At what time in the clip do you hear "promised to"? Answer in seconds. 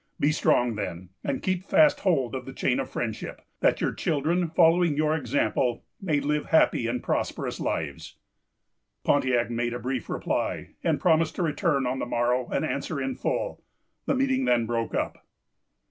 10.99-11.43